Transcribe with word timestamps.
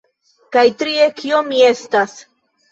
Kaj 0.57 0.63
trie 0.79 1.05
kio 1.21 1.43
mi 1.53 1.63
estas 1.69 2.19